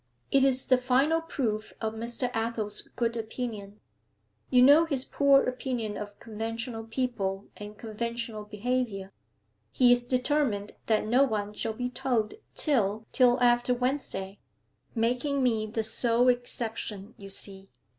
[0.31, 2.31] 'It is the final proof of Mr.
[2.33, 3.79] Athel's good opinion.
[4.49, 9.11] You know his poor opinion of conventional people and conventional behaviour.
[9.71, 14.39] He is determined that no one shall be told till till after Wednesday
[14.95, 17.69] making me the sole exception, you see.